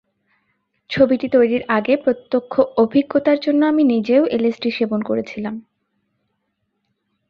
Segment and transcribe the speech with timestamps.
[0.89, 2.53] ছবিটি তৈরির আগে প্রত্যক্ষ
[2.77, 5.55] অভিজ্ঞতার জন্য আমি নিজেও এলএসডি সেবন করেছিলাম।